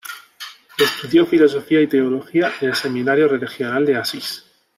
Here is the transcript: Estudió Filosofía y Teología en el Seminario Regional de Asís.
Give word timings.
Estudió 0.79 1.27
Filosofía 1.27 1.79
y 1.79 1.85
Teología 1.85 2.51
en 2.59 2.69
el 2.69 2.75
Seminario 2.75 3.27
Regional 3.27 3.85
de 3.85 3.97
Asís. 3.97 4.43